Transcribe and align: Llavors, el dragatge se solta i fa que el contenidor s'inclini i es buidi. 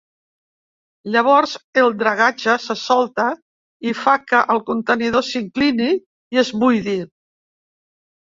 Llavors, 1.15 1.51
el 1.81 1.91
dragatge 1.97 2.55
se 2.63 2.75
solta 2.85 3.25
i 3.91 3.93
fa 3.99 4.15
que 4.31 4.41
el 4.53 4.63
contenidor 4.71 5.25
s'inclini 5.29 5.91
i 6.37 6.41
es 6.45 6.51
buidi. 6.65 6.97